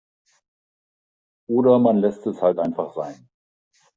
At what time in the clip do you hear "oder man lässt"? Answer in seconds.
1.47-2.25